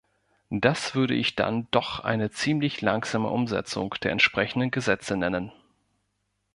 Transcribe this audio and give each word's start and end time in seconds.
Das 0.55 0.95
würde 0.95 1.13
ich 1.13 1.35
dann 1.35 1.67
doch 1.69 1.99
eine 1.99 2.31
ziemlich 2.31 2.81
langsame 2.81 3.29
Umsetzung 3.29 3.93
der 4.01 4.11
entsprechenden 4.13 4.71
Gesetze 4.71 5.15
nennen. 5.15 5.51